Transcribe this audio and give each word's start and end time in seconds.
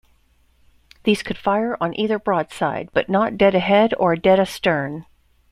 These 1.03 1.21
could 1.21 1.37
fire 1.37 1.77
on 1.79 1.93
either 1.93 2.17
broadside, 2.17 2.89
but 2.91 3.07
not 3.07 3.37
dead 3.37 3.53
ahead 3.53 3.93
or 3.99 4.15
dead 4.15 4.39
astern. 4.39 5.05